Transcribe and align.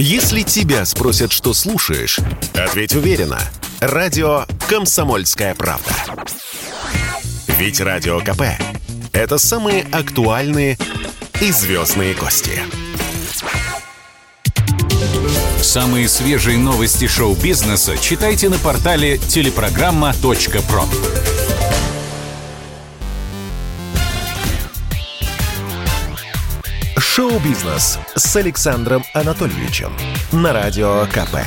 Если 0.00 0.42
тебя 0.42 0.84
спросят, 0.84 1.32
что 1.32 1.52
слушаешь, 1.52 2.20
ответь 2.54 2.94
уверенно. 2.94 3.40
Радио 3.80 4.44
«Комсомольская 4.68 5.56
правда». 5.56 5.90
Ведь 7.58 7.80
Радио 7.80 8.20
КП– 8.20 8.42
это 9.12 9.38
самые 9.38 9.84
актуальные 9.90 10.78
и 11.40 11.50
звездные 11.50 12.14
гости. 12.14 12.60
Самые 15.60 16.08
свежие 16.08 16.58
новости 16.58 17.08
шоу-бизнеса 17.08 17.98
читайте 17.98 18.48
на 18.50 18.58
портале 18.58 19.18
телепрограмма.про. 19.18 20.84
Шоу-бизнес 27.18 27.98
с 28.14 28.36
Александром 28.36 29.02
Анатольевичем 29.12 29.90
на 30.30 30.52
Радио 30.52 31.04
КП. 31.06 31.38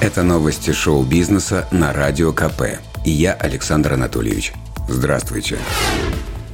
Это 0.00 0.22
новости 0.22 0.72
шоу-бизнеса 0.72 1.66
на 1.70 1.94
Радио 1.94 2.34
КП. 2.34 2.78
И 3.06 3.10
я, 3.10 3.32
Александр 3.32 3.94
Анатольевич. 3.94 4.52
Здравствуйте. 4.86 5.56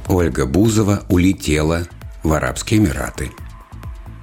Ольга 0.07 0.45
Бузова 0.45 1.03
улетела 1.09 1.85
в 2.23 2.31
Арабские 2.31 2.79
Эмираты. 2.79 3.31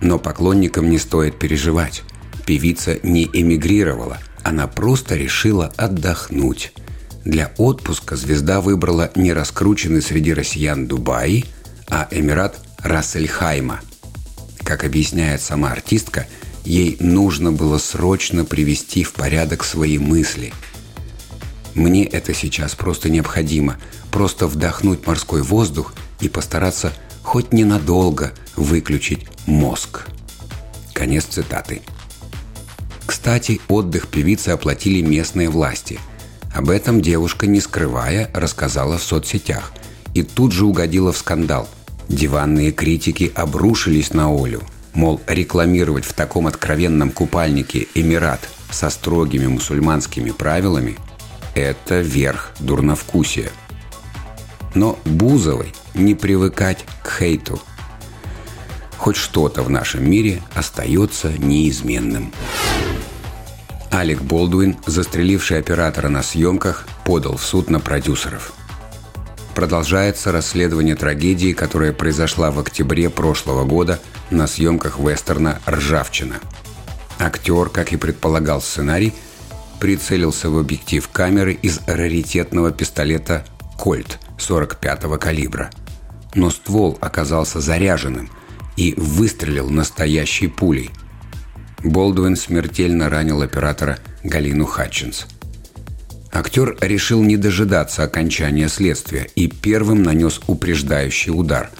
Но 0.01 0.19
поклонникам 0.19 0.89
не 0.89 0.97
стоит 0.97 1.39
переживать. 1.39 2.05
Певица 2.47 2.99
не 3.03 3.25
эмигрировала, 3.31 4.17
она 4.43 4.67
просто 4.67 5.15
решила 5.15 5.75
отдохнуть. 5.77 6.73
Для 7.27 7.53
отпуска 7.59 8.17
звезда 8.17 8.63
выбрала 8.63 9.11
не 9.15 9.35
раскрученный 9.35 10.01
среди 10.01 10.33
россиян 10.33 10.87
Дубай– 10.87 11.45
а 11.89 12.09
Эмират 12.11 12.59
Рассельхайма. 12.79 13.81
Как 14.63 14.85
объясняет 14.85 15.41
сама 15.41 15.73
артистка, 15.73 16.27
ей 16.65 16.97
нужно 17.01 17.53
было 17.53 17.79
срочно 17.79 18.45
привести 18.45 19.05
в 19.05 19.13
порядок 19.13 19.65
свои 19.65 19.99
мысли. 19.99 20.53
Мне 21.75 22.05
это 22.05 22.35
сейчас 22.35 22.75
просто 22.75 23.09
необходимо, 23.09 23.79
просто 24.11 24.47
вдохнуть 24.47 25.07
морской 25.07 25.43
воздух 25.43 25.95
и 26.21 26.29
постараться 26.29 26.93
хоть 27.23 27.53
ненадолго 27.53 28.33
выключить 28.57 29.27
мозг. 29.47 30.07
Конец 30.93 31.25
цитаты. 31.25 31.83
Кстати, 33.07 33.61
отдых 33.69 34.09
певицы 34.09 34.51
оплатили 34.51 35.03
местные 35.03 35.51
власти. 35.51 35.99
Об 36.55 36.71
этом 36.71 37.01
девушка, 37.01 37.47
не 37.47 37.61
скрывая, 37.61 38.31
рассказала 38.33 38.99
в 38.99 39.03
соцсетях– 39.03 39.73
и 40.15 40.23
тут 40.23 40.53
же 40.53 40.65
угодила 40.65 41.13
в 41.13 41.19
скандал. 41.19 41.69
Диванные 42.09 42.73
критики 42.73 43.31
обрушились 43.35 44.13
на 44.13 44.29
Олю. 44.29 44.63
Мол, 44.95 45.21
рекламировать 45.27 46.05
в 46.05 46.13
таком 46.13 46.47
откровенном 46.47 47.11
купальнике 47.11 47.89
Эмират 47.95 48.49
со 48.71 48.91
строгими 48.91 49.47
мусульманскими 49.47 50.31
правилами– 50.31 50.97
это 51.55 52.01
верх 52.01 52.53
дурновкусия. 52.61 53.51
Но 54.75 54.99
Бузовой 55.05 55.73
не 55.95 56.15
привыкать 56.15 56.85
к 57.03 57.19
хейту. 57.19 57.61
Хоть 58.97 59.17
что-то 59.17 59.63
в 59.63 59.71
нашем 59.71 60.09
мире 60.09 60.43
остается 60.55 61.33
неизменным. 61.39 62.33
Алек 63.91 64.23
Болдуин, 64.23 64.77
застреливший 64.87 65.59
оператора 65.59 66.09
на 66.09 66.23
съемках, 66.23 66.87
подал 67.05 67.37
в 67.37 67.45
суд 67.45 67.71
на 67.71 67.81
продюсеров– 67.81 68.53
Продолжается 69.55 70.33
расследование 70.33 70.97
трагедии, 70.97 71.53
которая 71.53 71.93
произошла 71.93 72.51
в 72.51 72.59
октябре 72.59 73.09
прошлого 73.09 73.65
года 73.65 74.01
на 74.31 74.49
съемках 74.49 74.99
вестерна 74.99 75.61
«Ржавчина». 75.69 76.41
Актер, 77.21 77.69
как 77.69 77.93
и 77.93 77.97
предполагал 77.97 78.61
сценарий, 78.61 79.15
прицелился 79.79 80.51
в 80.51 80.59
объектив 80.59 81.09
камеры 81.09 81.53
из 81.53 81.81
раритетного 81.87 82.73
пистолета 82.73 83.45
«Кольт» 83.79 84.19
45-го 84.39 85.19
калибра. 85.19 85.71
Но 86.35 86.51
ствол 86.51 86.99
оказался 87.01 87.61
заряженным 87.61 88.31
и 88.77 88.95
выстрелил 88.97 89.71
настоящей 89.71 90.49
пулей. 90.49 90.91
Болдуин 91.85 92.35
смертельно 92.35 93.09
ранил 93.09 93.41
оператора 93.41 93.99
Галину 94.25 94.65
Хатчинс– 94.65 95.27
Актер 96.35 96.77
решил 96.81 97.23
не 97.23 97.37
дожидаться 97.37 98.03
окончания 98.03 98.69
следствия 98.69 99.29
и 99.37 99.47
первым 99.47 100.03
нанес 100.03 100.41
упреждающий 100.49 101.31
удар. 101.31 101.71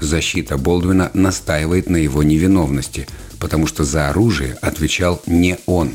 Защита 0.00 0.56
Болдвина 0.56 1.10
настаивает 1.12 1.90
на 1.90 1.98
его 1.98 2.22
невиновности, 2.22 3.06
потому 3.38 3.66
что 3.66 3.84
за 3.84 4.08
оружие 4.08 4.56
отвечал 4.62 5.20
не 5.26 5.58
он. 5.66 5.90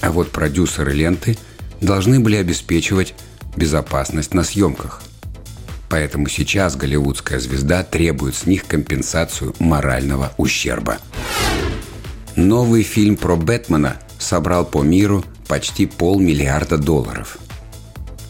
А 0.00 0.10
вот 0.10 0.32
продюсеры 0.32 0.94
ленты 0.94 1.38
должны 1.80 2.18
были 2.18 2.34
обеспечивать 2.34 3.14
безопасность 3.56 4.34
на 4.34 4.42
съемках. 4.42 5.00
Поэтому 5.88 6.28
сейчас 6.28 6.74
голливудская 6.74 7.38
звезда 7.38 7.84
требует 7.84 8.34
с 8.34 8.46
них 8.46 8.66
компенсацию 8.66 9.54
морального 9.60 10.32
ущерба. 10.38 10.98
Новый 12.34 12.82
фильм 12.82 13.16
про 13.16 13.36
Бэтмена 13.36 13.96
собрал 14.18 14.66
по 14.66 14.82
миру 14.82 15.24
почти 15.46 15.86
полмиллиарда 15.86 16.78
долларов. 16.78 17.38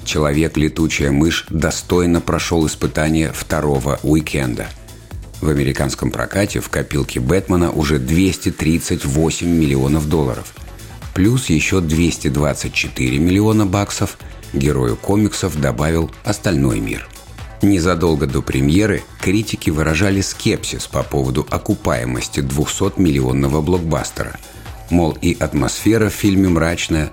Человек-летучая 0.05 1.11
мышь 1.11 1.47
достойно 1.51 2.21
прошел 2.21 2.67
испытание 2.67 3.33
второго 3.33 3.99
уикенда. 4.03 4.69
В 5.41 5.49
американском 5.49 6.11
прокате 6.11 6.61
в 6.61 6.69
копилке 6.69 7.21
Бэтмена 7.21 7.71
уже 7.73 7.99
238 7.99 9.47
миллионов 9.47 10.09
долларов. 10.09 10.55
Плюс 11.13 11.47
еще 11.47 11.81
224 11.81 13.19
миллиона 13.19 13.67
баксов 13.67 14.17
герою 14.53 14.97
комиксов 14.97 15.61
добавил 15.61 16.11
остальной 16.25 16.79
мир. 16.79 17.09
Незадолго 17.63 18.27
до 18.27 18.43
премьеры 18.43 19.03
критики 19.21 19.71
выражали 19.71 20.21
скепсис 20.21 20.87
по 20.87 21.03
поводу 21.03 21.47
окупаемости 21.51 22.41
200-миллионного 22.41 23.61
блокбастера– 23.61 24.39
Мол, 24.91 25.17
и 25.21 25.37
атмосфера 25.39 26.09
в 26.09 26.15
фильме 26.15 26.49
мрачная, 26.49 27.11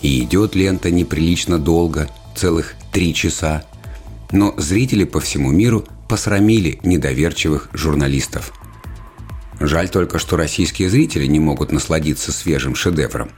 и 0.00 0.22
идет 0.22 0.54
лента 0.54 0.90
неприлично 0.90 1.58
долго, 1.58 2.08
целых 2.34 2.74
три 2.92 3.14
часа. 3.14 3.64
Но 4.30 4.54
зрители 4.56 5.04
по 5.04 5.20
всему 5.20 5.50
миру 5.50 5.84
посрамили 6.08 6.80
недоверчивых 6.82 7.68
журналистов. 7.72 8.52
Жаль 9.60 9.88
только, 9.88 10.18
что 10.18 10.36
российские 10.36 10.88
зрители 10.88 11.26
не 11.26 11.38
могут 11.38 11.70
насладиться 11.70 12.32
свежим 12.32 12.74
шедевром. 12.74 13.30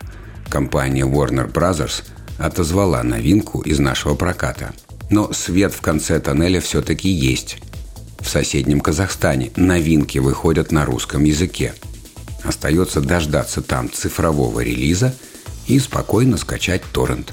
Компания 0.49 1.05
Warner 1.05 1.53
Bros. 1.53 2.05
отозвала 2.39 3.03
новинку 3.03 3.61
из 3.61 3.79
нашего 3.79 4.15
проката. 4.15 4.73
Но 5.11 5.33
свет 5.33 5.75
в 5.75 5.81
конце 5.81 6.21
тоннеля 6.21 6.61
все-таки 6.61 7.09
есть. 7.09 7.59
В 8.21 8.29
соседнем 8.29 8.81
Казахстане 8.81 9.51
новинки 9.57 10.19
выходят 10.19 10.73
на 10.73 10.87
русском 10.87 11.25
языке– 11.25 11.75
Остается 12.45 13.01
дождаться 13.01 13.63
там 13.63 13.91
цифрового 13.91 14.61
релиза 14.61 15.15
и 15.67 15.79
спокойно 15.79 16.37
скачать 16.37 16.83
торрент. 16.93 17.33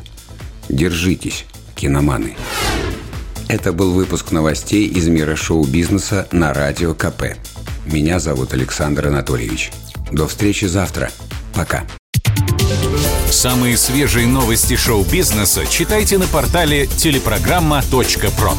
Держитесь, 0.70 1.46
киноманы. 1.76 2.36
Это 3.50 3.74
был 3.74 3.92
выпуск 3.92 4.32
новостей 4.32 4.88
из 4.88 5.10
мира 5.10 5.36
шоу-бизнеса 5.36 6.28
на 6.32 6.54
Радио 6.54 6.94
КП. 6.94 7.36
Меня 7.86 8.20
зовут 8.20 8.54
Александр 8.54 9.08
Анатольевич. 9.08 9.72
До 10.12 10.28
встречи 10.28 10.66
завтра. 10.66 11.12
Пока. 11.54 11.86
Самые 13.30 13.78
свежие 13.78 14.28
новости 14.28 14.76
шоу-бизнеса 14.76 15.66
читайте 15.66 16.18
на 16.18 16.28
портале 16.28 16.88
телепрограмма.про. 16.88 18.54